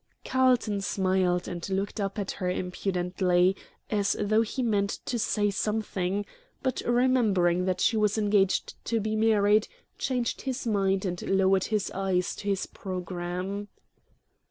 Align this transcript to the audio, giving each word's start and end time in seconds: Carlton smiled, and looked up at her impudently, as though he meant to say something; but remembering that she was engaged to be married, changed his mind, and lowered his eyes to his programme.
Carlton 0.25 0.81
smiled, 0.81 1.47
and 1.47 1.69
looked 1.69 1.99
up 1.99 2.17
at 2.17 2.31
her 2.31 2.49
impudently, 2.49 3.55
as 3.91 4.15
though 4.19 4.41
he 4.41 4.63
meant 4.63 4.89
to 5.05 5.19
say 5.19 5.51
something; 5.51 6.25
but 6.63 6.81
remembering 6.87 7.65
that 7.65 7.79
she 7.79 7.95
was 7.95 8.17
engaged 8.17 8.83
to 8.83 8.99
be 8.99 9.15
married, 9.15 9.67
changed 9.99 10.41
his 10.41 10.65
mind, 10.65 11.05
and 11.05 11.21
lowered 11.29 11.65
his 11.65 11.91
eyes 11.91 12.35
to 12.37 12.47
his 12.49 12.65
programme. 12.65 13.67